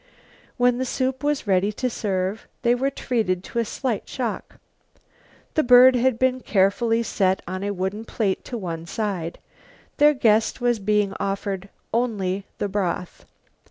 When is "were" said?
2.73-2.89